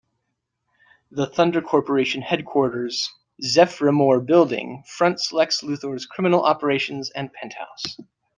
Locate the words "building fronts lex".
4.25-5.61